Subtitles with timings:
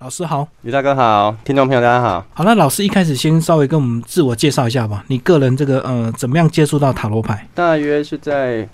[0.00, 2.24] 老师好，李大哥好，听众朋友大家好。
[2.32, 5.04] 好，那老师一开始先稍微跟我们自我介绍一下吧。
[5.08, 7.48] 你个人这个呃，怎么样接触到塔罗牌？
[7.52, 8.68] 大约是在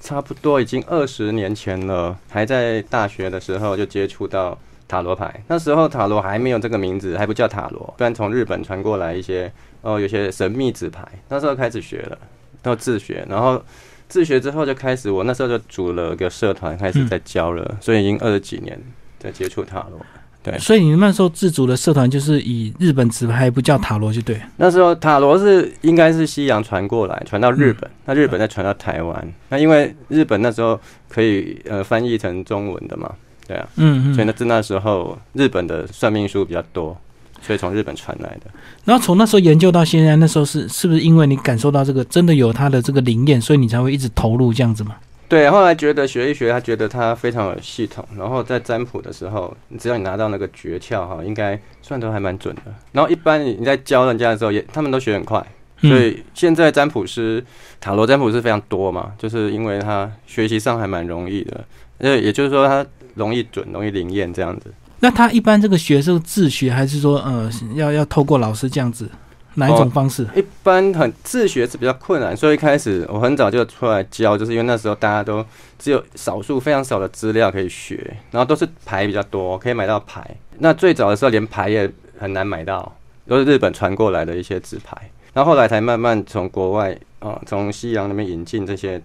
[0.00, 4.56] 差不多已经二十年前了，还在大学的时候就接触到
[4.88, 5.38] 塔罗牌。
[5.48, 9.52] 那时候塔罗还没有这个名字，还不叫塔罗，不然从日本传过来一些
[9.82, 11.06] 哦，有些神秘纸牌。
[11.28, 12.16] 那时候开始学了，
[12.62, 13.62] 到自学，然后
[14.08, 18.80] 自学之后就开始，我那时候就组了个社团，开始在教了，所以已经二十几年
[19.18, 20.00] 在接触塔罗。
[20.44, 24.38] 对，所以你那时候自主的社团就是以日本纸牌不叫塔罗就对。
[24.58, 29.32] 那时候塔罗是应该是西洋传过来，传到日本，那日本再传到台湾。
[29.48, 33.10] 那因为日本那时候可以呃翻译成中文的嘛，
[33.48, 36.94] 对啊，嗯嗯，所以那自那时候日本的算命书比较多，
[37.40, 38.50] 所以从日本传来的。
[38.84, 44.94] 然后从那时候研究到现在，那时候是是不是因为你感受到这个真的有它的这个灵验，所以你才会一直投入这样子吗？
[45.26, 52.62] 对，后来觉得学一学，他觉得他非常有系统，然后在占卜的时候，只要你拿到那个诀窍哈，应该算都还蛮准的。
[52.92, 55.44] 然后一般你在教人家的时候，也他们都学很快，
[55.80, 57.44] 所以现在占卜师、
[57.80, 61.64] 塔罗占卜是非常多嘛，就是因为他学习上还蛮容易的，
[61.98, 64.72] 呃，也就是说他容易准、容易灵验这样子。
[65.00, 69.10] 那他一般这个学是自学，还是说呃要要透过老师这样子？
[69.54, 70.26] 哪一种方式？
[70.34, 75.44] 一般很自学是比较困难，所以一开始我很早就出来教，就是因为那时候大家都
[75.78, 80.24] 只有少数非常少的资料可以学，然后都是牌比较多，可以买到牌。
[80.58, 82.96] 那最早的时候连牌也很难买到，
[83.26, 84.96] 都是日本传过来的一些纸牌，
[85.32, 89.00] 然后后来才慢慢从国外啊，从西洋那边引进这些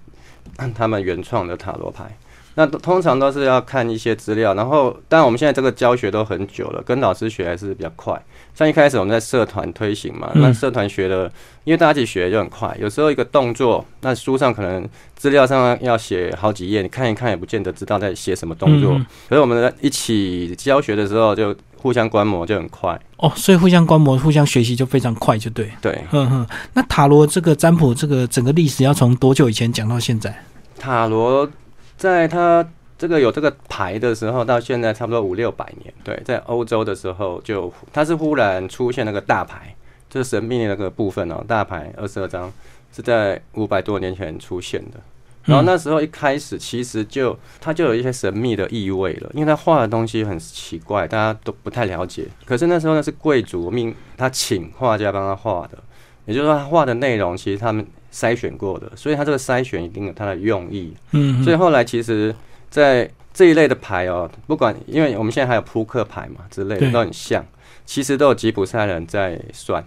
[0.75, 2.17] 他们原创的塔罗牌。
[2.55, 8.21] 那通常都是要看一些资料，然后但我们现在这个教学都很久了，跟老师学还是比较快。
[8.53, 11.31] 像一开始我们在社团推行嘛，那社团学的，
[11.63, 12.75] 因为大家一起学就很快。
[12.81, 18.99] 有时候一个动作，那书上可能资料上要写好几页，你看一看也不见得知道在写什么动作。
[19.29, 22.99] 所以我们一起教学的时候就互相观摩就很快。
[23.17, 25.71] 哦，所以互相观摩、互相学习就非常快，就对。
[25.81, 26.45] 对，哼哼。
[26.73, 30.43] 那塔罗这个占卜，这个整个历史要从多久以前讲到现在？
[30.77, 31.49] 塔罗。
[31.99, 32.65] 在他
[32.97, 35.93] 这个有这个牌的时候，到现在差不多五六百年。
[36.01, 39.75] 对，在欧洲的时候就他是忽然出现那个大牌，
[40.09, 42.51] 就是神秘的那个部分哦，大牌二十二张
[42.93, 44.99] 是在五百多年前出现的。
[45.43, 52.27] 然后那时候一开始其实就它就有一些神秘的意味了，因为他画的东西很奇怪，大家都不太了解。
[52.45, 55.77] 可是那时候那是贵族命他请画家帮他画的，
[56.25, 57.85] 也就是说他画的内容其实他们。
[58.11, 60.93] 筛选过的，所以它这个筛选一定有它的用意。
[61.11, 62.33] 嗯，所以后来其实，
[62.69, 67.45] 在这一类的牌哦，不管因为我们现在还有扑克牌嘛之类的，都很像，
[67.85, 69.83] 其实都有吉普赛人在算。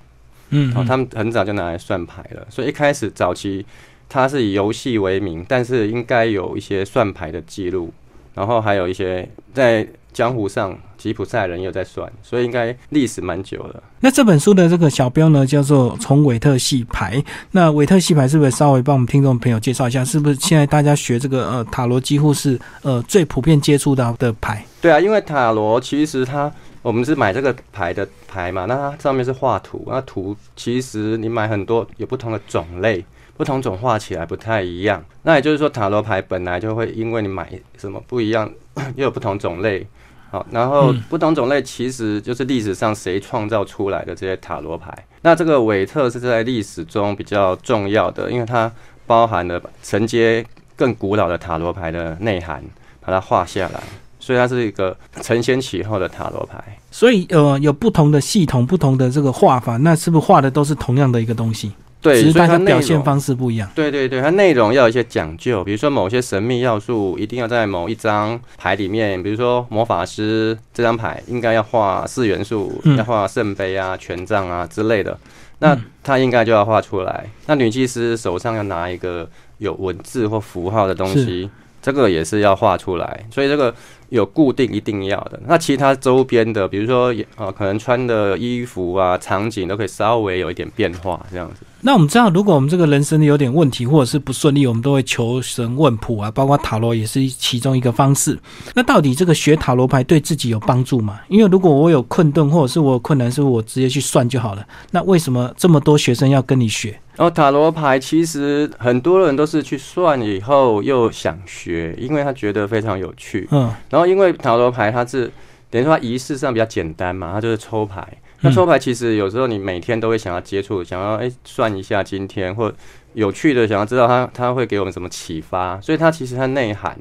[0.50, 3.64] 嗯，然后他们很早就拿来算牌了，所以一开始早期
[4.08, 7.92] 它是以游戏为名，但是应该有一些算牌的记录，
[8.34, 9.86] 然后还有一些在。
[10.12, 13.82] 江湖上吉普赛人有在算，所以应该历史蛮久了。
[14.00, 17.16] 那这本书的这个小标呢，叫做《从韦特系牌》。
[17.52, 20.04] 那韦特系牌是不是稍微帮我们听众朋友介绍一下？
[20.04, 24.62] 是不是现在大家学这个呃塔罗几乎是呃最普遍接触到的牌？
[24.82, 33.02] 对啊，因为塔罗其实它我们是买这个牌的牌嘛，那它上面是画图，那图其实你买很多有不同的种类，
[33.42, 35.04] 不同种画起来不太一样。
[35.22, 38.48] 那也就是说塔罗牌本来就会因为你买什么不一样，
[38.94, 39.84] 又有不同种类。
[40.30, 44.96] 好，然后不同种类其实就是历史上谁创造出来的这些塔罗牌。
[45.22, 48.70] 那这个韦特是在历史中比较重要的，因为它
[49.08, 52.62] 包含了承接更古老的塔罗牌的内涵，
[53.00, 53.82] 把它画下来，
[54.20, 56.62] 所以它是一个承先启后的塔罗牌。
[56.92, 61.72] 所以呃，有不同的系统、不同的这个画法，那是不是画的都是同样的一个东西？
[62.02, 63.70] 对，只是它表现方式不一样。
[63.76, 75.16] 对对对，它内容要有一些讲究，比如说某些神秘要素一定要在某一张牌里面，比如说魔法师这张牌应该要画四元素，要画圣杯啊、权杖啊之类的，
[75.60, 77.30] 那它应该就要画出来。
[77.46, 81.48] 那女祭司手上要拿一个有文字或符号的东西，
[81.80, 83.26] 这个也是要画出来。
[83.30, 83.72] 所以这个。
[84.12, 91.62] 有固定一定要的，那其他周边的，比如说啊，可能穿的衣服啊，场景都可以稍微有一点变化，这样子。
[91.80, 98.38] 那我们知道，如果我们这个人生有点问题或者是不顺利，我们都会求神问卜啊，包括塔罗也是其中一个方式。
[98.74, 101.18] 那到底这个学塔罗牌对自己有帮助吗？
[101.28, 104.62] 因为如果我有困顿或者是我有困难，是我直接去算就好了。
[104.90, 107.00] 那为什么这么多学生要跟你学？
[107.16, 113.46] 然后塔罗牌其实很多人都是去算以后又想学，因为他觉得非常有趣。
[113.50, 115.30] 嗯，然后因为塔罗牌它是
[115.68, 118.06] 等于说它仪式上比较简单嘛，它就是抽牌。
[118.40, 122.72] 那抽牌其实有时候你每天都会想要接触，想要哎算一下今天或
[123.12, 125.80] 有趣的，想要知道它它会给我们什么启发。
[125.80, 126.98] 所以它其实它内涵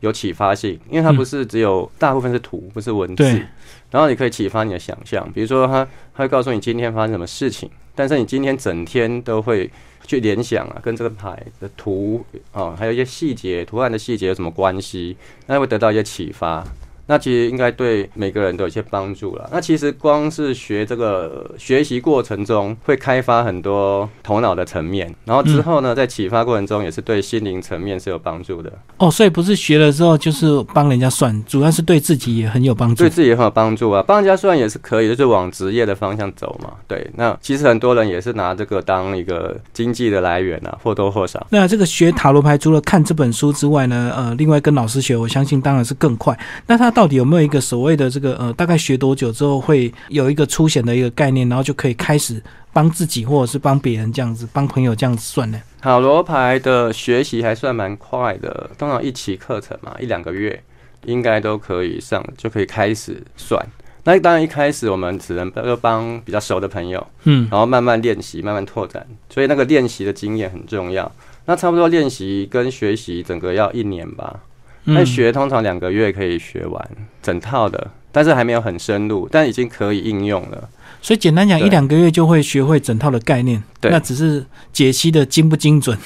[0.00, 3.22] 有启发性，因为它不是只有大部分是图，不是文字。
[3.22, 3.42] 对
[3.90, 9.70] 然后你可以启发你的想象，比如说它它会告诉你今天发生什么事情，但是你今天整天都会
[10.06, 15.16] 去联想啊，跟这个牌的图啊，还有一些细节、图案的细节有什么关系，
[15.46, 16.64] 那会得到一些启发。
[17.12, 19.46] 那其实应该对每个人都有一些帮助了。
[19.52, 33.10] 那其实光是学这个学习过程中，会开发很多头脑的层面，然后之后呢，在启发过程中也是对心灵层面是有帮助的，哦，所以不是学了之后就是帮人家算，主要是对自己也很有帮助对。
[33.10, 34.02] 自己也很有帮助啊。
[34.02, 36.70] 帮人家算也是可以，就是往职业的方向走嘛。
[36.88, 41.46] 对，那其实很多人也是拿这个当一个经济的来源啊，或多或少。
[41.50, 46.38] 那这个学塔罗牌，除了看这本书之外呢，呃，另外跟老师学，我相信当然是更快。
[46.66, 55.60] 那他到底有没有一个所谓的这个呃，大概学多久之后会有一个粗显的一个概念，然后就可以开始帮自己或者是帮别人这样子，帮朋友这样子算呢？
[55.80, 60.62] 塔罗牌的学习还算蛮快的，通常一期课程嘛，一两个月
[61.04, 63.60] 应该都可以上，就可以开始算。
[64.04, 71.10] 那当然一开始我们只能就帮比较熟的朋友，嗯，然后慢慢练习，慢慢拓展，所以那个练习的经验很重要。
[71.44, 74.40] 那差不多练习跟学习整个要一年吧，
[74.84, 76.90] 那嗯学通常两个月可以学完
[77.22, 80.68] 整套的，但是还没有很深入，但已经可以应用了。
[81.00, 85.96] 所以简单讲，一两个月就会学会整套的概念，对那只是解析的精不精准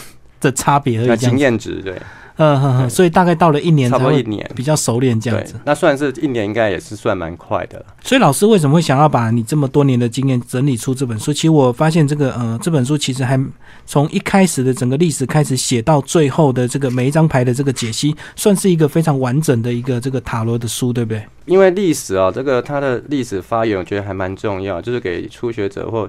[0.41, 1.17] 的差别而已。
[1.17, 2.01] 经验值对，
[2.37, 4.49] 嗯哼哼，所以大概到了一年差不多一年。
[4.55, 7.87] 比较熟练这样子。，那算是一年，应该也是算蛮快的了。
[8.03, 11.33] 所以老师为什么会想要把你这么多年的经验整理出这本书？
[11.33, 13.39] 其实我发现这个呃这本书其实还
[13.85, 21.23] 从一开始的整个历史开始写到最后的这个每一张牌的这个解析，算是一个非常完整的一个这个塔罗的书，对不对？
[21.47, 26.09] 因为历史啊，这个它的历史发源，我觉得还蛮重要，就是给初学者或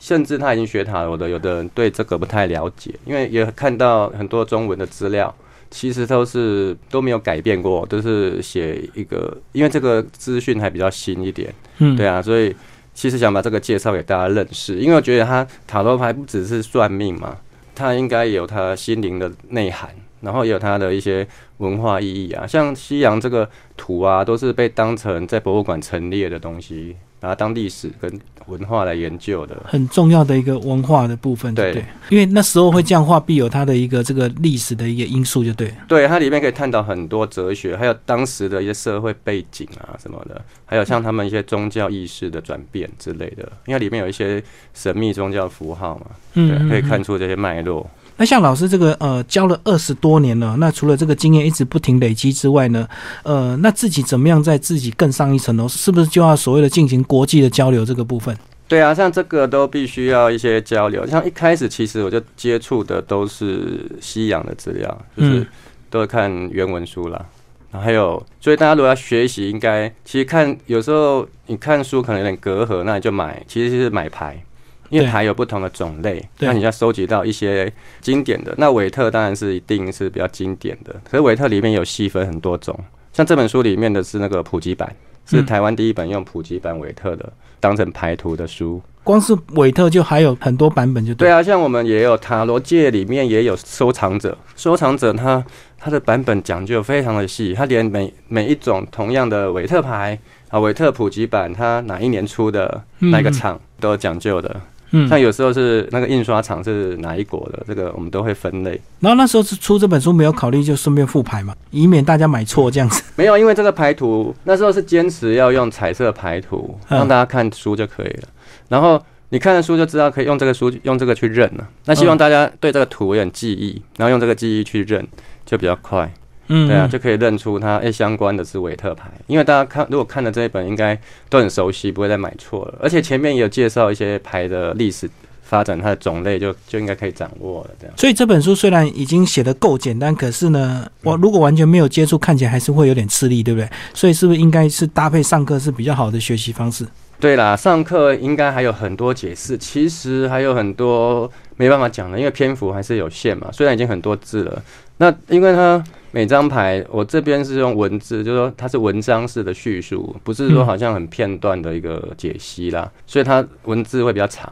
[0.00, 5.34] 甚至他已经学塔罗的，有的人对这个不太了解，因为也看到很多中文的资料，
[5.70, 12.54] 其实都是都没有改变过，都是写一个，因为这个资讯还比较新一点，嗯，对啊，所以
[12.94, 17.36] 其实想把这个介绍给大家认识，因为我觉得他塔罗牌不只是算命嘛，
[17.74, 21.26] 它应该有它心灵的内涵，然后也有它的一些
[21.58, 29.56] 文化意义啊，像西洋这个图啊，都是被当成在博物馆陈列的东西，把它当历史跟文化来研究的。
[29.66, 31.84] 很重要的一个文化的部分，对？
[32.08, 35.74] 因为那时候会这样画，必有它的一个这个历史的一个因素，就对了。
[35.86, 44.42] 对，它里面可以探讨很多哲学，还有当时的一些社会背景啊什么的，还有像他们一些宗教意识的转变之类的，因为里面有一些
[44.72, 47.88] 神秘宗教符号嘛，嗯，可以看嗯出这些脉络。
[48.18, 52.86] 那像老师这个呃教了二十多年了，那除了这个经验一直不停累积之外呢，
[53.22, 55.66] 呃，那自己怎么样在自己更上一层楼？
[55.68, 58.36] 是不是就要所谓的进行国际的交流这个部分？
[58.66, 61.06] 对啊，像这个都必须要一些交流。
[61.06, 64.86] 像一开始其实我就接触的都是西洋的资料，
[65.16, 65.46] 就是嗯
[65.88, 67.24] 都是看原文书啦。
[67.70, 74.42] 然后还有，所以大家如果要学习，应该其实看有时候你看书可能有点隔阂，那你就买，其实是买牌，
[74.90, 78.54] 因为对牌有不同的种类，那你要收集到一些经典的。
[78.58, 82.78] 那韦特当然是一定是比较经典的，可是韦特里面有细分很多种，
[83.12, 84.94] 像这本书里面的是那个普及版，
[85.26, 88.80] 是嗯台湾第一本用普及版韦特的当成牌图的书。
[89.04, 91.28] 光是韦特就还有很多版本，就对。
[91.28, 95.42] 对啊，像我们也有塔罗界里面也有收藏者，收藏者他
[95.78, 100.18] 他的版本讲究非常的细，他连每每一种同样的韦特牌
[100.50, 104.50] 啊，韦特普及版，它哪一年出的，嗯哪个厂都有讲究的。
[104.54, 104.60] 嗯，
[105.08, 108.80] 像有时候是那个印刷厂是哪一国的，这个我们都会分类。
[109.00, 113.02] 然后那时候是出这本书，没有考虑就顺便复牌嘛，以免大家买错这样子。
[113.16, 118.28] 没有，因为这个牌图那时候是坚持要用彩色牌图，嗯让大家看书就可以了。
[118.68, 121.68] 然后你看了书就知道可以用这个书用这个去认了。
[121.84, 125.06] 那希望大家对这个图有点记忆，然后用这个记忆去认，
[125.44, 126.10] 就比较快。
[126.48, 132.78] 嗯，对啊，嗯就可以认出它诶、相关的是维特牌，因为大家看如果看了这一本，应该都很熟悉，不会再买错了。
[132.80, 135.08] 而且前面也有介绍一些牌的历史
[135.42, 137.70] 发展，它的种类就就应该可以掌握了。
[137.80, 143.68] 这样所以这本书虽然已经写的够简单，可是呢，嗯我如果完全没有接触，看起来还是会有点吃力，对不对？
[143.94, 146.86] 所以是不是应该是搭配上课是比较好的学习方式？
[147.20, 153.50] 对啦，上课应该还有很多解释，其实还有很多没办法讲了，因为篇幅还是有限嘛。
[153.52, 154.62] 虽然已经很多字了，
[154.96, 164.50] 那因为它每张牌，我这边是用文字，就是说它是文章式的叙述，不是说好像很片段的一个解析啦，所以它文字会比较长。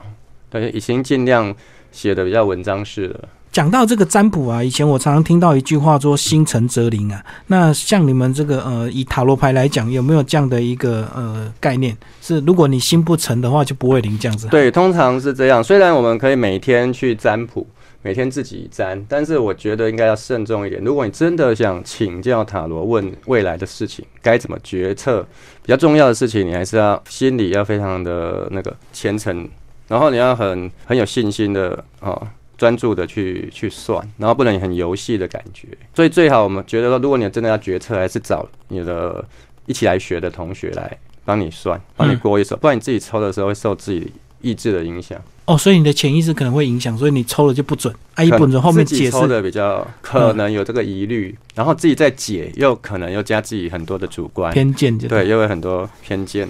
[0.50, 1.54] 对，已经尽量
[1.90, 3.28] 写的比较文章式了。
[3.56, 7.24] 讲到这个占卜啊，以前我常常听到一句话说“心诚则灵”啊。
[7.46, 11.96] 那像你们这个呃，以塔罗牌来讲，有没有这样的一个呃概念？
[12.20, 14.46] 是如果你心不诚的话，就不会灵这样子。
[14.48, 15.64] 对，通常是这样。
[15.64, 17.66] 虽然我们可以每天去占卜，
[18.02, 20.84] 每天自己占，但是我觉得应该要慎重一点。
[20.84, 25.22] 如果你真的想请教塔罗问未来的事情，该怎么决策，
[25.62, 29.48] 比较重要的事情，你还是要心里要非常的那个虔诚，
[29.88, 32.20] 然后你要很很有信心的啊，
[32.58, 35.68] 专注的去去算，然后不能很游戏的感觉。
[35.94, 39.24] 所以最好我们觉得说，如果你真的要决策，还是找你的
[39.66, 45.20] 一起来学的同学来帮你算，帮你过一手，不然你自己抽的时候会受自己意志的影响。
[45.44, 47.94] 哦，所以你的潜意识可能会影响，所以你抽了就不准。
[48.14, 56.48] 啊，一本准后面解释抽的比较可能有这个疑虑，然后自己再解，又可能又加自己很多的主观偏见，对，又有很多偏见。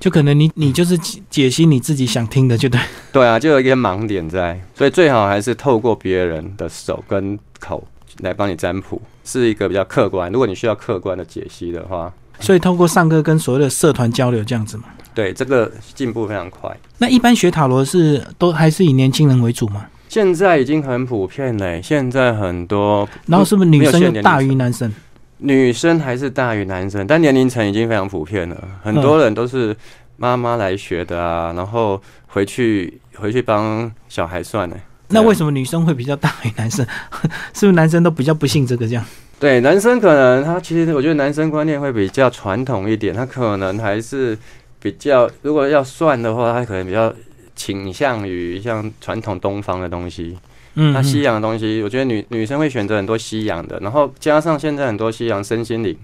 [0.00, 0.96] 就可能你你就是
[1.28, 2.80] 解析你自己想听的，就对。
[3.12, 7.86] 对啊，就有一些盲点在，所以最好还是透过别人的手跟口
[8.20, 10.30] 来帮你占卜，是一个比较客观。
[10.30, 14.84] 如果你需要客观的解析的话，所以透过上课跟所谓的社团交流这样子嘛。
[15.14, 16.70] 对，这个进步非常快。
[16.98, 19.86] 那一般学塔罗是都还是以年轻人为主吗？
[20.08, 21.80] 现在已经很普遍嘞。
[21.82, 24.90] 现在很多，然后是不是女生大于男生？
[25.38, 28.56] 女生还是大于男生，但年龄层已经非常普遍了。
[28.82, 29.76] 很多人都是
[30.16, 34.76] 妈妈来学的啊，然后回去回去帮小孩算呢。
[35.08, 36.86] 那为什么女生会比较大于男生？
[37.54, 39.04] 是不是男生都比较不信这个这样？
[39.40, 44.36] 对，男生可能他其实我觉得男生观念会比较传统一点，他可能还是。
[44.80, 47.12] 比较，如果要算的话，他可能比较
[47.56, 50.38] 倾向于像传统东方的东西。
[50.80, 55.96] 嗯，那西洋的东西，我觉得女女生会选择很多西洋的，然后加上现在很多西洋身心灵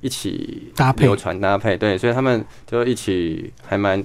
[0.00, 4.02] 一起搭配、流传搭配，对，所以他们就一起还蛮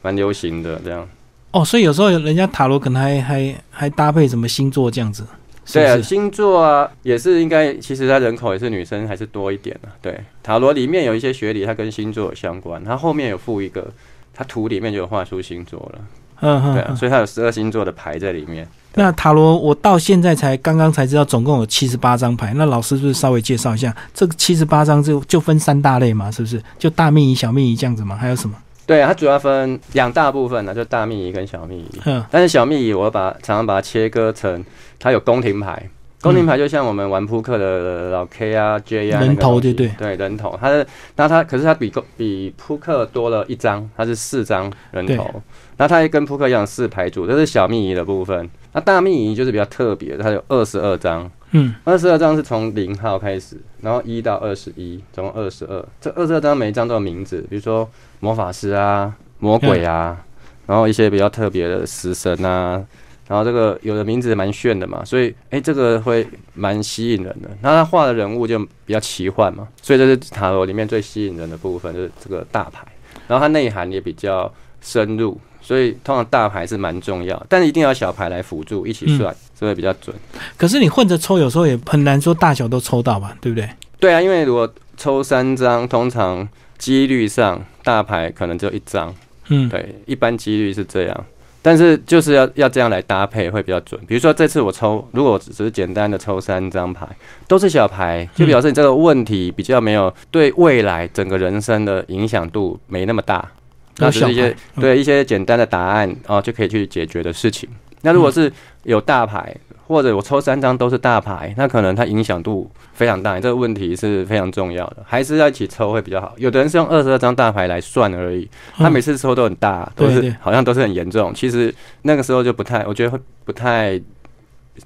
[0.00, 1.06] 蛮流行的这样。
[1.50, 5.26] 哦，所以有时候人家塔罗可能还还还搭配什么星座这样子。
[5.70, 9.88] 对啊，星座啊，也是应该，其实它人口也是女生还是多一点的。
[10.00, 13.86] 对，塔罗里面有一些学理，它跟星座有相关，它后面有附一个，
[14.32, 16.00] 它图里面就有画出星座了。
[16.40, 18.66] 嗯嗯，对啊，所以它有十二星座的牌在里面。
[18.94, 22.52] 那塔罗我到现在才刚刚才知道，总共有七十八张牌。
[22.54, 26.30] 那老师是不是稍微介绍一下，这个七十八张就就分三大类嘛？
[26.30, 26.62] 是不是？
[26.78, 28.16] 就大秘仪、小秘仪这样子嘛？
[28.16, 28.56] 还有什么？
[28.86, 32.00] 对，它主要分两大部分呢，就大秘仪跟小秘仪。
[32.06, 34.64] 嗯，但是小秘仪我把常常把它切割成。
[35.00, 35.88] 它有宫廷牌，
[36.20, 40.84] 宫廷牌就像我们玩扑克的老 K 啊、J 啊，人头对对对人头，它的
[41.14, 45.40] 那它可是它比比扑克多了一张，它是四张人头，
[45.76, 48.50] 那它也跟扑克一样四牌组，这是小秘仪的部分。
[48.72, 55.84] 那大秘仪就是比较特别，它有二十二张，嗯，二十二张是从零号开始，然后一到二十一，总共二十二。
[56.00, 60.18] 这二十二张每一张都有名字，比如说魔法师啊、魔鬼啊，
[60.66, 62.84] 然后一些比较特别的食神啊。
[63.28, 67.48] 然后这个有的名字蛮炫的嘛，所以哎，这个会蛮吸引人的。
[67.60, 72.86] 那他画的人物就比较奇幻嘛，所以这是塔罗里面最吸引人的部分，就是这个大牌。
[73.26, 80.16] 然后它内涵也比较深入，所以通常大牌是蛮重要，但是一定要小牌来辅助一起算，所以比较准。
[80.56, 83.68] 可是你混着抽，有时候也很难说大小都抽到吧，对不对？
[84.00, 89.14] 对啊，因为如果抽三张，通常几率上大牌可能就一张。
[89.48, 91.24] 嗯，对，一般几率是这样。
[91.60, 94.00] 但是就是要要这样来搭配会比较准。
[94.06, 97.06] 比如说这次我抽，如果只是简单的抽三张牌，
[97.46, 103.50] 都是小牌，就表示你这个问题比较没有对未来整个人生的影响度没那么大，
[103.98, 107.68] 那是一些对一些简单的答案啊就可以去解决的事情。
[108.02, 108.52] 那如果是
[108.84, 109.54] 有大牌。
[109.88, 116.34] 或者我抽三张都是大牌，那可能它影响度非常大，这个问题是非常重要的，还是要一起抽会比较好。
[116.36, 123.98] 有的人是用二十二张大牌来算而已，他每次抽都很大，都是好像都是很严重，其实那个时候就不太，我觉得会不太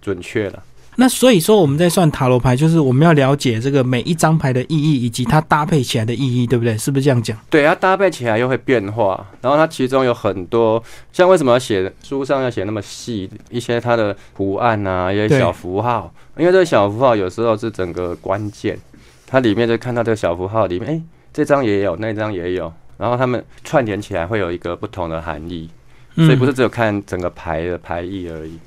[0.01, 0.63] 准确了。
[0.97, 6.77] 那所以说，我们在算塔罗牌，就是我们要了解这个每一张牌的意义，以及它搭配起来的意义，对不对？
[6.77, 7.37] 是不是这样讲？
[7.49, 18.79] 对，它搭配起来又会变化，然后它其中有很多，像为什么要写书上要写那么细一些它的图案啊，一些小符号，因为这个小符号有时候是整个关键，
[19.27, 25.71] 它里面就看到这个小符号里面，哎，这张也有，那张也有，然后它们串联起来会有一个不同的含义，
[26.17, 28.59] 所以不是只有看整个牌的牌意而已，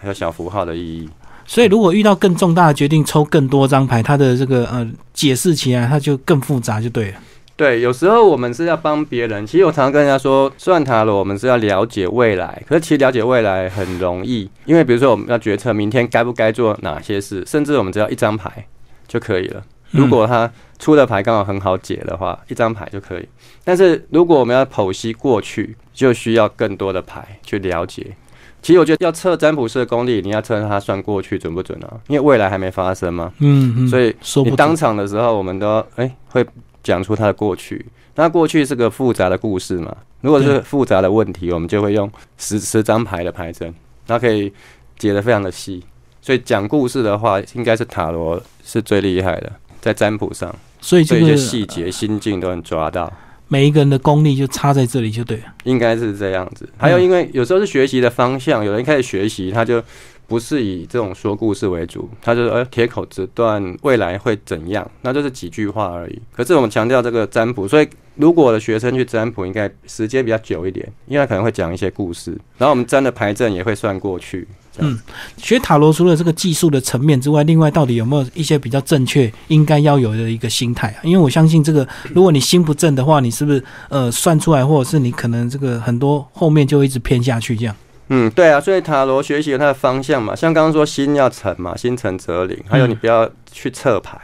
[0.00, 1.10] 还有小符号的意义。
[1.52, 7.18] 所以，如果遇到更重大的决定，抽更多张牌，它的这个呃解释起来，它就更复杂，就对了。
[7.56, 9.46] 对，有时候我们是要帮别人。
[9.46, 12.62] 其实我常常跟人家说，算塔罗，我们是要了解未来。
[12.66, 18.66] 可是，其实了解未来很容易，因为比如说我们要决策明天该不该做哪些事，甚至我们只要一张牌
[19.06, 19.62] 就可以了。
[19.90, 23.28] 如果他出的牌刚好很好解的话，一张牌就可以。
[23.62, 28.16] 但是，如果我们要剖析过去，就需要更多的牌去了解。
[28.62, 32.00] 其实我觉得要测占卜师的功力，你要测他算过去准不准啊？
[32.06, 33.32] 因为未来还没发生嘛。
[33.40, 33.88] 嗯嗯。
[33.88, 34.14] 所以
[34.44, 36.46] 你当场的时候，我们都哎会
[36.82, 37.84] 讲出他的过去。
[38.14, 39.94] 那过去是个复杂的故事嘛？
[40.20, 43.74] 如果是复杂的问题，我们就会用十十张牌的牌阵，
[44.06, 44.52] 那可以
[44.96, 45.82] 解得非常的细。
[46.20, 49.50] 所以讲故事的话，应该是塔罗是最厉害的，
[49.80, 53.12] 在占卜上，所以这些细节、心境都能抓到。
[53.52, 55.42] 每一个人的功力就差在这里就对了。
[55.64, 56.66] 应该是这样子。
[56.78, 59.82] 还有，因为有时候是学习的方向，有人开始学习，他就
[60.26, 66.18] 不是以这种说故事为主，他就呃铁口直断未来会怎样，那就是几句话而已。
[66.34, 74.46] 可是我们强调这个占卜，所以如果我的学生去占卜，应该时间比较久一点，因为他可能会讲一些故事，然后我们占的牌阵也会算过去。
[74.78, 74.98] 嗯，
[75.36, 81.00] 学塔罗除了这个技术的层面之外，另外到底有没有一些比较正确应该要有的一个心态啊？
[81.02, 87.76] 因为我相信这个，如果你心不正的话，你是不是呃算出来，或者是你可能这个很多后面就一直偏下去这样？
[88.08, 94.18] 嗯，对啊，所以塔罗学习有它的方向嘛，像刚刚说心要诚嘛，心诚则灵，还有你不要去测牌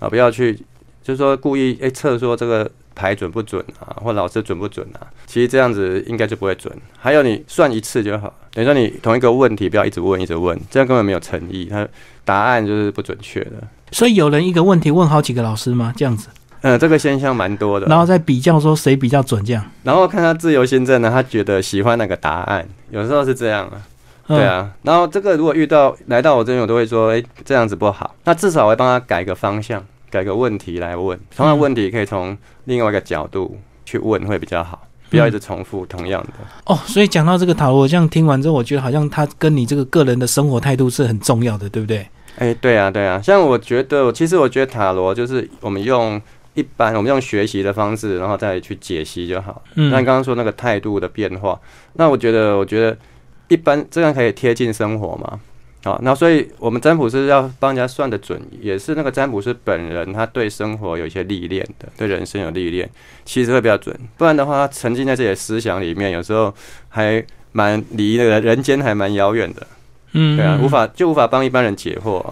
[0.00, 0.54] 啊，不要去
[1.02, 2.70] 就是说故意诶测说这个。
[2.94, 5.06] 牌准不准啊，或老师准不准啊？
[5.26, 6.72] 其实这样子应该就不会准。
[6.98, 11.86] 还有你算一次就好，等于说你同一个问题不要一直问一直问，这样根本没有诚意，它
[12.24, 13.52] 答案就是不准确的。
[13.90, 15.92] 所以有人一个问题问好几个老师吗？
[15.96, 16.28] 这样子？
[16.62, 17.86] 嗯，这个现象蛮多的。
[17.86, 19.64] 然后再比较说谁比较准，这样。
[19.82, 23.82] 然后看他自由心证呢，他觉得喜欢哪个答案，有时候是这样啊。
[24.28, 24.70] 对啊。
[24.82, 28.14] 然后这个如果遇到来到我这边，我都会说，哎，这样子不好。
[28.24, 29.84] 那至少我会帮他改个方向。
[30.12, 36.32] 改个问题来问，同样问题可以从另外一个角度去问，会比较好，不要一直重复同样的。
[36.66, 42.06] 哦，所以讲到这个塔罗，这样听完之后，我觉得好像他跟你这个个人的生活态度是很重要的，对不对？
[42.36, 43.22] 哎，对啊，对啊。
[43.22, 46.20] 像我觉得，其实我觉得塔罗就是我们用
[46.52, 49.62] 一般我们用学习的方式，然后再去解析就好。
[49.76, 49.90] 嗯。
[49.90, 51.58] 那你刚刚说那个态度的变化，
[51.94, 52.94] 那我觉得，我觉得
[53.48, 55.40] 一般这样可以贴近生活嘛。
[55.84, 62.88] 好，那所以我们占卜师要帮人家算的准，也是那个占卜师本人他对生活有一些历练的，对人生有历练，
[63.24, 63.98] 其实会比较准。
[64.16, 66.54] 不然的话，他沉浸在自己的思想里面，有时候
[66.88, 69.66] 还蛮离那个人间还蛮遥远的。
[70.12, 72.24] 嗯，对啊，无法就无法帮一般人解惑。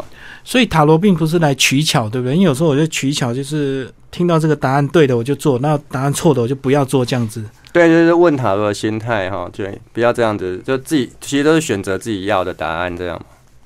[0.45, 2.35] 所以塔罗并不是来取巧，对不对？
[2.35, 7.45] 因为有时候我觉得取巧就是听到这个答案对的我就做，那答案错的我就不要做这样子。
[7.73, 13.21] 对，就是问塔罗的心态哈，对，不要这样子，就自己其实都是选择自己要的答案这样。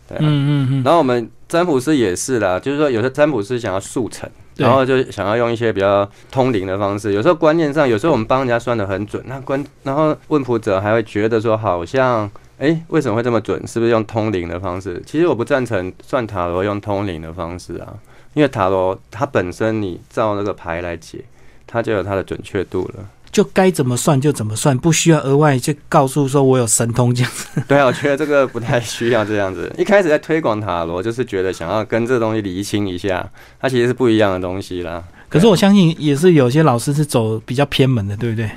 [0.08, 7.12] 对，嗯嗯嗯，然后我们占卜师也是啦，就是说有些占卜师想要速成，然后就想要用一些比较通灵的方式。
[7.12, 13.66] 有时候观念上，有时候我们帮人家算的很准，那观然后问卜者还会觉得说，好像哎，为什么会这么准？
[13.66, 15.02] 是不是用通灵的方式？
[15.06, 17.94] 其实我不赞成算塔罗用通灵的方式啊，
[18.34, 21.24] 因为塔罗它本身你照那个牌来解，
[21.66, 23.04] 它就有它的准确度了。
[23.34, 27.60] 就该怎么算就怎么算，不需要额外去告诉说我有神通这样子。
[27.66, 29.70] 对啊，我觉得这个不太需要这样子。
[29.76, 33.28] 一开始在推广塔罗，就是觉得想要跟这东西厘清一下，
[33.60, 35.02] 它其实是不一样的东西啦。
[35.28, 38.48] 可是我相信也是有些老师是走比较偏门的，对不对？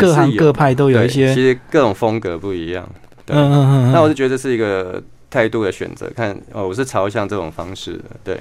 [0.00, 2.88] 各行各派都有一些，其实各种风格不一样。
[3.28, 3.92] 嗯嗯嗯。
[3.92, 8.40] 那我就觉得是一个态度的选择，看哦，我是朝向这种方式的，对。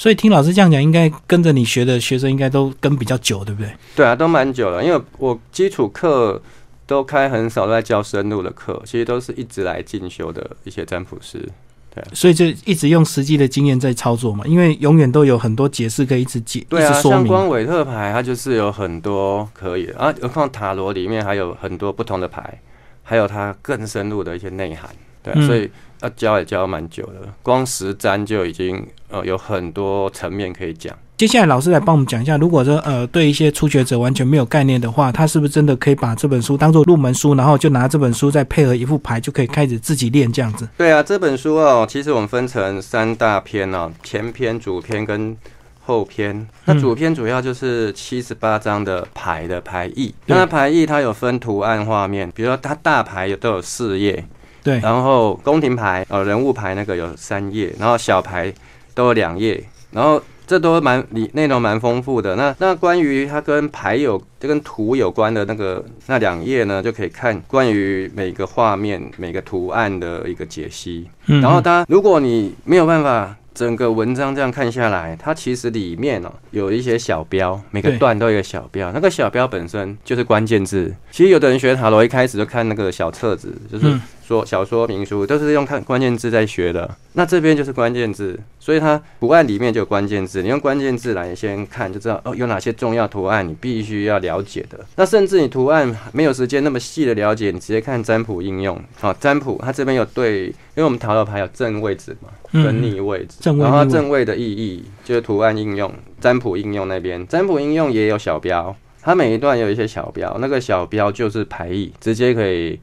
[0.00, 3.70] 所以听老师这样讲，应该跟着你学的学生应该都跟比较久，对不对？
[3.94, 4.82] 对啊，都蛮久了。
[4.82, 6.40] 因为我基础课
[6.86, 11.46] 都开很少，都在教深入的课，其实都是一直来进修的一些占卜师。
[11.94, 14.42] 对，所以就一直用实际的经验在操作嘛。
[14.46, 20.10] 因为永远都有很多解释可以一直解，对啊，像光韦特牌，它就是有很多可以啊。
[20.22, 22.58] 何况塔罗里面还有很多不同的牌，
[23.02, 24.88] 还有它更深入的一些内涵。
[25.22, 25.70] 对，所以。
[26.02, 30.96] 要教也教蛮久的，光实战就已经呃有很多层面可以讲。
[31.16, 40.66] 接下来老师来帮我们讲一下，如果说呃对一些初学者完全没有概念的话，他是不是真的可以把这本书当做入门书，然后就拿这本书再配合一副牌，就可以开始自己练这样子？
[40.78, 45.36] 对啊，这本书哦，其实我们分成三大篇哦，前篇、主篇跟
[45.84, 46.48] 后篇。
[46.64, 54.24] 那主篇主要就是七十八张的牌的牌意，那牌意它有分图案、画面，比如说它大牌有都有四页。
[54.62, 58.52] 对，然后宫廷牌呃人物牌那个有三页，然后小牌
[58.94, 62.36] 都有两页，然后这都蛮里内容蛮丰富的。
[62.36, 71.08] 那那关于它跟牌有就跟图有关的那个那两页呢，就可以看关于每个画面每个图案的一个解析。
[71.26, 73.36] 嗯然后当然如果你没有办法。
[73.52, 80.94] 整个文章这样看下来，它其实里面哦有一些小标，每个段都有一个小标，那个小标本身就是关键字。
[81.10, 83.92] 其实有的人学塔罗一开始就看那个小册子，就是
[84.30, 86.88] 说小说明书都是用看关键字在学的。
[87.14, 94.78] 那这边就是关键字，所以它图案里面就有关键字，你用关键字来先看就知道哦有哪些重要图案你必须要了解的。
[94.94, 98.80] 那甚至你图案没有时间那么细的了解，你直接看占卜应用。
[99.00, 103.52] 好，占卜它这边有对，因为我们塔罗牌有正位置嘛，跟逆位置。
[103.58, 112.78] 然后正位的意义就是图案应用，占卜应用那边，占卜应用也有小标，它每一段有一些小标，那个小标就是牌意，直接可以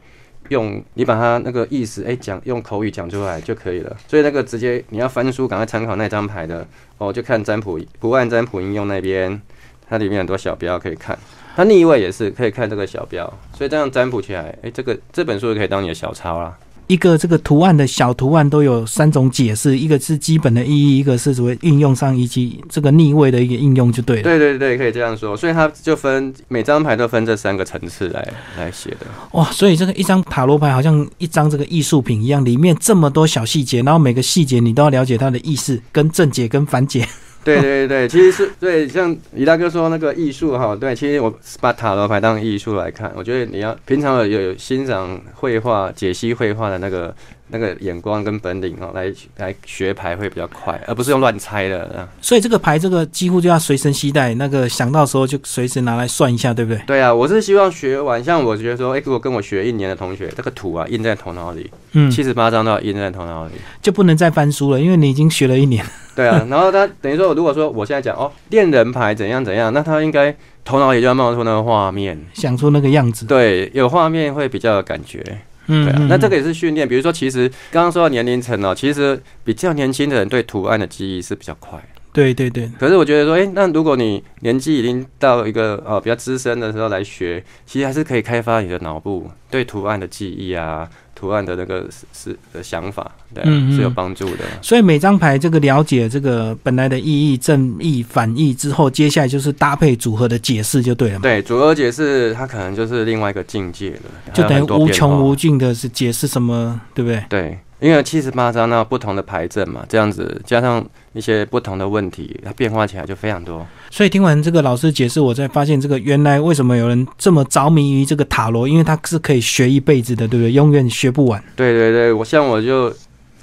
[0.49, 3.95] 用你把它那个意思哎讲用口语讲出来就可以了。
[4.07, 9.41] 所以那个直接你要翻书，赶快参考那张牌的哦，就看占卜不按占卜应用那边，
[9.89, 11.17] 它里面很多小标可以看。
[11.55, 16.55] 它逆位也是可以看这个小标，所以这样占卜起来，哎，这个这本书也可以当你的小抄啦。
[16.87, 24.23] 一个这个图案的小图案都有三种解释，一个是基本的意义，一个是所谓运用上以及这个逆位的一个应用就对了。
[24.23, 25.35] 对对对，可以这样说。
[25.35, 29.05] 所以它就分每张牌都分这三个层次来来写的。
[29.33, 37.05] 哇，所以这个一张塔罗牌好像一张这个艺术品一样，里面这么多小细节，然后每个细节你都要了解它的意思，跟正解跟反解。
[37.55, 47.15] 对对对， 其实是对，像李大哥说那个艺术哈，对，其实我把塔罗牌当艺术来看，我觉得你要平常有有欣赏绘画、解析绘画的那个
[47.49, 52.07] 那个眼光跟本领哦，来来学牌会比较快，而不是用乱猜的。
[52.21, 56.81] 所以这个牌这个几乎就要随身携带，那个想到时候就随时拿来算一下，对不对？
[56.85, 65.85] 对啊，我是希望学完，像我觉得说，哎，如果跟我学一年的同学，这个图啊印在头脑里，嗯，七十八张都要印在头脑里，就不能再翻书了，因为你已经学了一年。
[66.17, 73.27] 对啊， 然后他等于说，如果说我现在讲哦，恋人牌怎样怎样，那他应该头脑也就要冒出那个画面，想出那个样子。
[73.27, 75.23] 对，有画面会比较有感觉。
[75.67, 76.89] 嗯，对啊，那这个也是训练。
[76.89, 81.79] 比如说，其实刚刚说到年龄层哦，其实比较年轻的人对图案的记忆是比较快。
[82.11, 82.67] 对对对。
[82.79, 90.89] 可是我觉得说，哎，那如果你年纪已经到一个呃比较资深的时候来学，其实还是可以开发你的脑部对图案的记忆啊。
[91.13, 93.11] 图案的那个是是的想法，
[93.43, 94.43] 对，是有帮助的。
[94.61, 101.21] 所以每张牌这个了解这个本来的意义、正义、反义之后，接下来就是搭配组合的解释就对了嘛。
[101.21, 107.23] 对，组合解释它可能就是另外一个境界了，就等于无穷无尽的是解释什么，对不对？
[107.29, 107.59] 对。
[107.79, 113.63] 因为七十八张那不同的牌阵嘛，这样子加上一些不同的问题，它变化起来就非常多。
[113.91, 120.51] 所以听完这个老师解释，我才发现这个原来为什么有人这么着迷于这个塔罗，因为它是可以学一辈子的，对不对？
[120.53, 121.39] 永远学不完。
[121.55, 122.91] 对对对，我像我就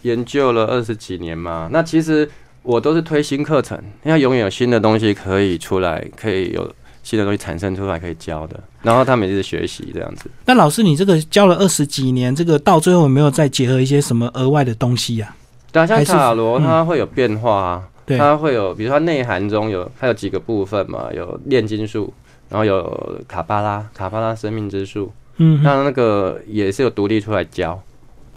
[0.05, 2.27] 研究了二十几年嘛，那其实
[2.63, 6.73] 我都是推新课程，因为永远有新的东西可以出来，可以有。
[7.05, 10.31] 新的东西产生出来可以教的，然后他们也是学习这样子。
[10.47, 15.37] 那老师，你这个教了二十几年，这个到最后有没有再结合一些什么额外的东西呀？
[15.71, 22.11] 对，像塔罗它会有变化啊，它会有，比如说内涵中有它有几个部分嘛，有炼金术，
[22.49, 27.79] 然后有卡巴拉，卡巴拉生命之树，嗯，那那个也是有独立出来教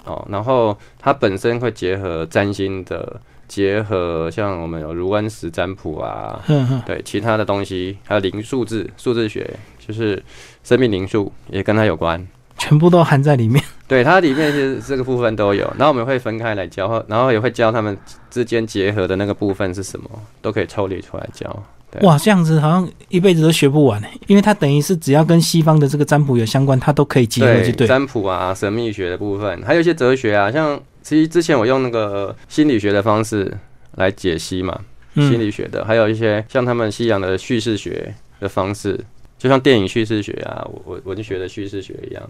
[0.08, 3.22] 哦，然后它本身会结合占星的。
[3.48, 6.38] 结合像我们有如安石占卜啊，
[6.86, 10.22] 对其他的东西，还有零数字数字学，就是
[10.66, 13.64] 生命灵数也跟它有关，全部都含在里面。
[13.88, 17.98] 对，它里面是这个部分都有，然后我们会分开来教，然后也会教他们
[18.30, 20.10] 之间结合的那个部分是什么，
[20.42, 21.64] 都可以抽离出来教。
[22.02, 27.88] 哇，这样子好像一辈子都学不完呢，因为它等于是只要跟西方的这个占卜有相关，它都可以结合，就对。
[27.88, 30.80] 占卜啊，神秘学的部分，还有一些哲学啊，像。
[31.04, 33.50] 其实之前我用那个心理学的方式
[33.96, 34.78] 来解析嘛，
[35.16, 39.00] 心理学的，还有一些像他们西洋的叙事学的方式，
[39.38, 42.30] 就像电影叙事学啊，文文学的叙事学一样，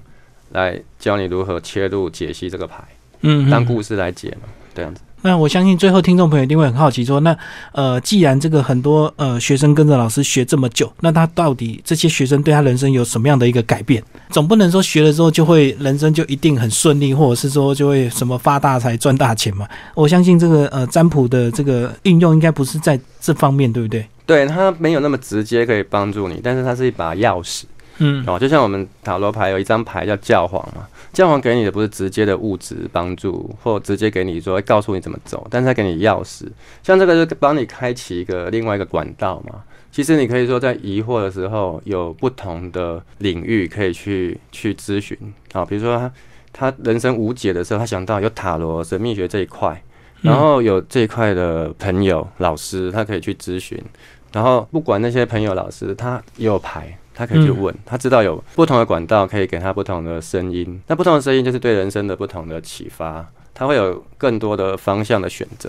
[0.51, 2.83] 来教你如何切入解析这个牌，
[3.21, 5.01] 嗯，当故事来解嘛，这样子。
[5.21, 7.35] 那我相信最后听众朋友一定会很好奇，说那
[7.71, 14.01] 呃，既然这个很多呃学生跟着老师学这么久，那他到底这些学生对他人生有什么样的一个改变？
[14.29, 19.67] 总不能说学了之后就会人生就一定很顺利，或者是说就会什么发大财赚大钱嘛？
[19.95, 24.05] 我相信这个呃占卜的这个运用应该不是在这方面，对不对？
[24.25, 27.63] 对，它没有那么直接可以帮助你，但是它是一把钥匙。
[27.99, 30.85] 嗯，哦，就像我们塔罗牌有一张牌叫教皇嘛，
[31.17, 36.45] 教皇给你的不是直接的物质帮助，或直接给你说告诉你怎么走，但是他给你钥匙，
[36.83, 39.63] 像这个就帮你开启一个另外一个管道嘛。
[39.91, 45.17] 其实你可以说在疑惑的时候，有不同的领域可以去去咨询
[45.53, 46.13] 啊，比如说他
[46.53, 49.81] 他人生无解的时候，他想到有塔罗神秘学这一块，
[50.21, 53.83] 然后有这一块的朋友老师，他可以去咨询，
[54.31, 56.95] 然后不管那些朋友老师，他也有牌。
[57.17, 63.25] 他可以去问，他知道有不同的管道可以给他不同的声音，那不同的声音就是对人生的不同的启发，
[63.55, 65.67] 他会有更多的方向的选择，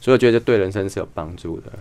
[0.00, 1.72] 所以我觉得对人生是有帮助的。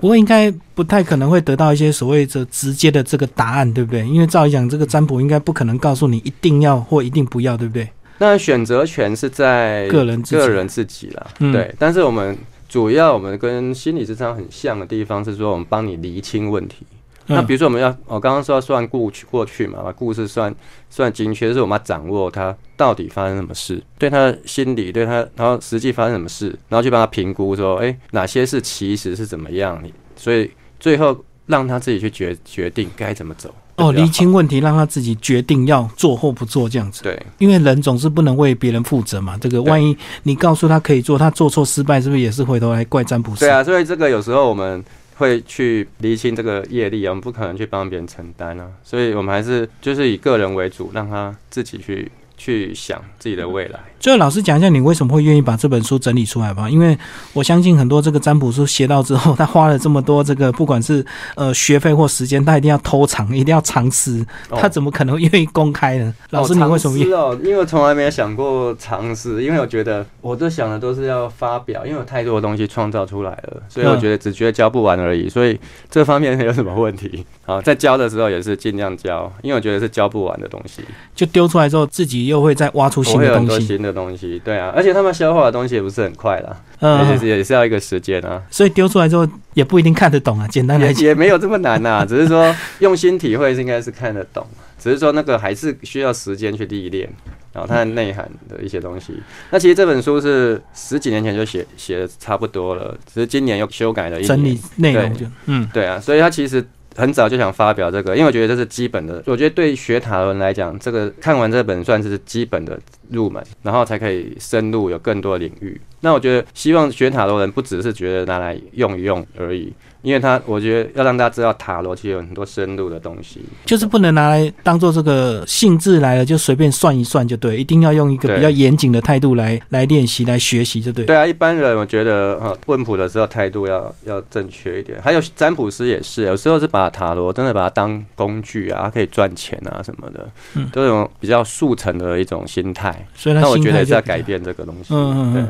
[0.00, 4.04] 不过应该不太可能会得到一些所谓的直接的这个答案，对不对？
[4.04, 7.88] 因为照理讲，这个占卜应该不可能告诉你一定要或一定不要，对不对？
[8.18, 11.72] 那选择权是在个人个人自己了，对。
[11.78, 12.36] 但是我们
[12.68, 16.84] 主要我们跟心理智商很像的地方是说，我们帮你厘清问题。
[17.28, 20.54] 那比如说我们要，我刚刚说要算过去过去嘛，把故事算
[20.90, 29.80] 算精确，就是我们要掌握他到底发生什么事，对他的心理，对他，然后实际发生什么事，然后去帮他评估说，哎，哪些事其实是怎么样，
[30.16, 33.54] 所以最后让他自己去决决定该怎么走。
[33.76, 37.04] 哦，厘清问题，让他自己决定要做或不做这样子。
[37.04, 39.38] 对因为人总是不能为别人负责嘛。
[39.40, 43.40] 这个万一你告诉他可以做，他做错失败，是不是也是回头来怪占卜师？
[43.40, 44.84] 对啊，所以这个有时候我们
[45.18, 53.80] 会去厘清这个业力啊，我们不可能去帮别人承担啊，所以我们还是就是以个人为主，让他自己去去想自己的未来。
[54.00, 56.68] 最后，老师讲一下你为什么会愿意把这本书整理出来吧？
[56.70, 56.96] 因为
[57.32, 66.14] 我相信很多这个占卜书写到之后，他花了这么多这个不管是呃学费或时间，他一定要偷藏，一定要藏私， 哦他怎么可能愿意公开呢？
[66.30, 67.40] 老师，哦你为什么愿尝试哦？
[67.44, 75.58] 因为我从来没有想过尝试，因为我觉得我都想的都是要发表，因为有太多的东西创造出来了，所以我嗯觉得只觉得教不完而已，所以
[75.90, 77.26] 这方面没有什么问题。
[77.44, 80.82] 好，在教的时候也是尽量教，因为我觉得是教不完的东西，
[81.14, 83.78] 就丢出来之后，自己又会再挖出新的东西？
[83.88, 88.42] 新的东西，对啊，而且他们消化的东西也不是很快啦，也嗯，是也是要一个时间啊。
[88.50, 90.46] 所以丢出来之后也不一定看得懂啊。
[90.48, 94.46] 简单来也讲，也没有这么难呐、 只是说用心体会是应该是看得懂，
[94.78, 97.08] 只是说那个还是需要时间去历练，
[97.52, 99.14] 然后它的内涵的一些东西。
[99.50, 104.60] 那其实这本书是十几年前就写写的差不多了，只是今年又修改了一年整理。
[104.76, 106.64] 内容对就嗯对啊，所以他其实
[106.96, 109.22] 很早就想发表这个，因为我觉得这是基本的。
[109.26, 112.78] 我觉得对学塔罗人来讲，这个看完这本算是基本的
[113.10, 115.80] 入门，然后才可以深入有更多的领域。
[116.00, 123.40] 那我觉得希望学塔罗人不只是觉得拿来用一用而已，因为他我觉得要让大家知道塔罗其实有很多深入的东西。
[123.66, 131.04] 就是不能拿来当做这个兴致来了就随便算一算就对，一定要用一个比较严谨的态度来来练习来学习就对。
[131.04, 142.97] 对啊，一般人我觉得啊问卜的时候态度要要正确一点，还有占卜师也是，有时候是把塔罗真的把它当工具啊，可以赚钱啊什么的，嗯都有种比较速成的一种心态。
[143.14, 144.94] 所以他心那我觉得态就比较也是要改变这个东西。
[144.94, 145.48] 嗯嗯嗯，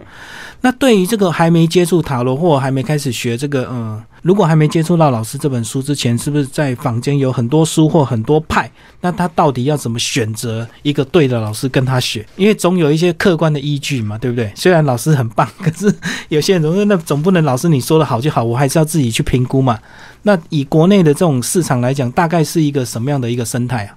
[0.61, 8.71] 那对于这个还没接触塔罗或还没开始学这个，嗯，如果还没接触到老师这本书之前，是不是在坊间有很多书或很多派？
[9.01, 12.27] 那他到底要怎么选择一个对的老师跟他学？
[12.37, 14.51] 因为总有一些客观的依据嘛，对不对？
[14.57, 15.95] 虽然老师很棒，可是
[16.29, 19.79] 有些人总是那总不能老师你说的好就好，我还是要自己去评估嘛。
[20.23, 23.95] 那以国内的这种市场来讲，大概是一个什么样的一个生态啊？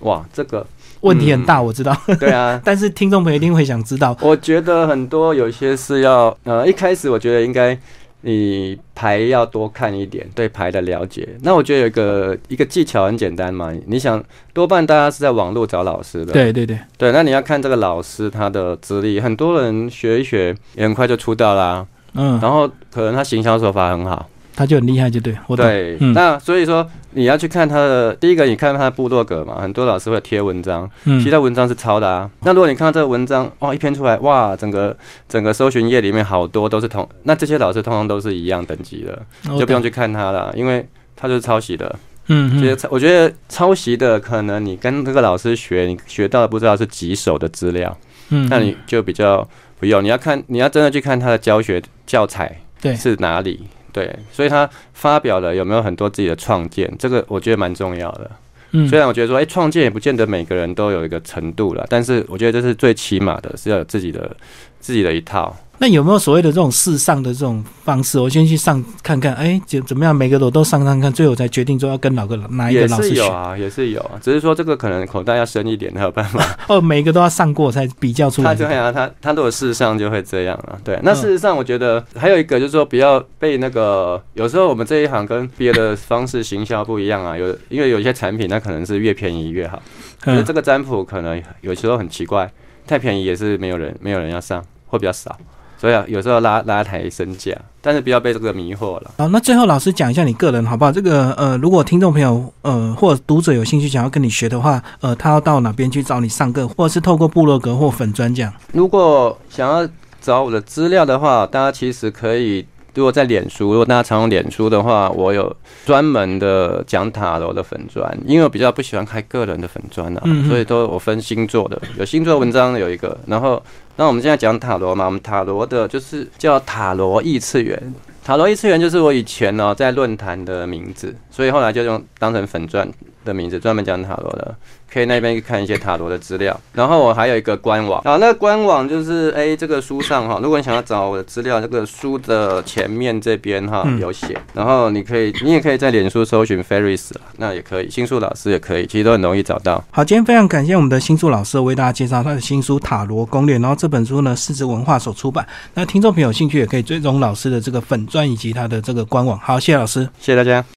[0.00, 0.66] 哇，这个
[1.02, 2.60] 问题很大，我知道， 对啊。
[2.64, 4.16] 但是听众朋友一定会想知道。
[4.20, 7.78] 我觉得很多有些是要呃，一开始我觉得应该
[8.24, 11.28] 你牌要多看一点，对牌的了解。
[11.42, 21.84] 那我觉得有一个一个技巧很简单嘛，你想多半大家是在网络找老师的，对对对，对，那你要看这个老师他的资历，很多人学一学也很快就出道啦，
[22.14, 25.36] 嗯，然后可能他行销手法很好，他就很厉害，就对。
[25.56, 32.30] 对，嗯那所以说你要去看他的第一个，你看他的部落格嘛，很多老师会贴文章，嗯其他文章是抄的啊。
[32.40, 34.96] 那如果你看到这个文章，哇，一篇出来，哇，整个
[35.28, 39.22] 整个搜寻页里面好多都是同，那这些老师通常都是一样等级的，
[39.58, 40.86] 就不用去看他了，因为
[41.16, 41.94] 他就是抄袭的。
[42.28, 47.96] 嗯嗯其实我觉得抄袭的可能你跟这个老师学，你学到的不知道是几手的资料，
[48.30, 49.46] 嗯，那你就比较
[49.80, 50.02] 不用。
[50.02, 58.30] 你要看，你要真的去看他的教学教材对是哪里，对，所以他发表了有没有很多自己的创建，这个我觉得蛮重要的。
[58.74, 64.34] 嗯虽然我觉得说，哎、创建也不见得每个人都有一个程度了，但是我觉得这是最起码的，是要有自己的
[64.80, 65.54] 自己的一套。
[65.82, 68.16] 那有没有所谓的这种试上的这种方式？
[68.16, 70.14] 我先去上看看，哎，怎怎么样？
[70.14, 73.14] 每个我都上上看，最后才决定说要跟哪个哪一个也老师学。
[73.16, 76.56] 是有啊，也是有啊，只是说这个可能口袋要深一点才有办法。
[76.68, 78.54] 哦，每个都要上过才比较出来。
[78.54, 80.78] 他就会啊，他他如果事实上就会这样啊。
[80.84, 87.36] 对，那嗯事实上我觉得还有一个就是说，不要被那个有时候我们这一行跟别的方式行销不一样啊。
[87.36, 89.82] 有因为有些产品它可能是越便宜越好，
[90.20, 92.48] 可是嗯这个占卜可能有时候很奇怪，
[92.86, 95.36] 太便宜也是没有人没有人要上，会比较少。
[95.82, 99.10] 所以啊，有时候拉拉抬身价，但是不要被这个迷惑了。
[99.18, 100.92] 好，那最后老师讲一下你个人好不好？
[100.92, 108.52] 这个呃，如果听众朋友呃或者读者有兴趣想要跟你学的话，呃，他要到哪边去找你上课，或者是透过部落格或粉专这样？
[108.72, 109.88] 如果想要
[110.20, 112.64] 找我的资料的话，大家其实可以，
[112.94, 115.52] 如果在脸书，如果大家常用脸书的话，我有
[115.84, 123.60] 专门的讲塔罗的粉砖，因为我比较不喜欢开个人的粉砖啊，所以都我分星座的，有星座文章有一个，然后
[123.96, 127.94] 那我们现在讲塔罗嘛，我们塔罗的就是叫塔罗异次元。
[128.24, 132.88] 塔罗异次元就是我以前呢、在论坛的名字，所以后来就用当成粉钻
[133.24, 134.54] 的名字，专门讲塔罗的。
[134.92, 136.54] 可以那边看一些塔罗的资料。
[136.74, 149.82] 然后我还有一个官网啊，那个官网就是哎、这个书上哈，如果你想要找我的资料，这个书的前面这边哈嗯有写，然后你可以，你也可以在脸书搜寻 Ferris，那也可以，新书老师也可以，其实都很容易找到。
[149.90, 155.46] 好，今天非常感谢我们的新书老师为大家介绍他的新书《塔罗攻略》，然后这本书呢，狮子文化所出版。
[155.72, 159.38] 那听众朋友有兴趣也可以追踪老师的这个粉钻以及他的这个官网。
[159.38, 160.06] 好，谢谢老师。
[160.20, 160.62] 谢谢大家。